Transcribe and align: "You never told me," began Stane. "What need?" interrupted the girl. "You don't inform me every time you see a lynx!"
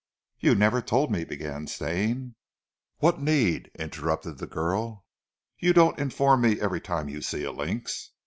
"You 0.39 0.55
never 0.55 0.81
told 0.81 1.11
me," 1.11 1.23
began 1.23 1.67
Stane. 1.67 2.33
"What 3.01 3.21
need?" 3.21 3.69
interrupted 3.77 4.39
the 4.39 4.47
girl. 4.47 5.05
"You 5.59 5.73
don't 5.73 5.99
inform 5.99 6.41
me 6.41 6.59
every 6.59 6.81
time 6.81 7.07
you 7.07 7.21
see 7.21 7.43
a 7.43 7.51
lynx!" 7.51 8.09